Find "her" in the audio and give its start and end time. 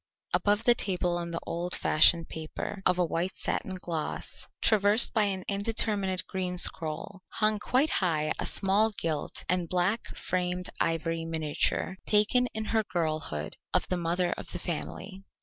12.65-12.83